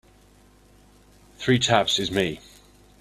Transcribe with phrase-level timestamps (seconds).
[1.37, 2.39] Three taps is me.